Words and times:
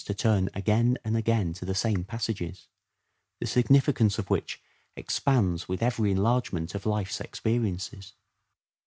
to 0.03 0.15
turn 0.15 0.49
again 0.55 0.97
and 1.05 1.15
again 1.15 1.53
to 1.53 1.63
the 1.63 1.75
same 1.75 2.03
passages, 2.03 2.65
the 3.39 3.45
significance 3.45 4.17
of 4.17 4.31
which 4.31 4.59
expands 4.95 5.67
with 5.69 5.83
every 5.83 6.09
enlargement 6.09 6.73
of 6.73 6.87
life's 6.87 7.21
experiences. 7.21 8.13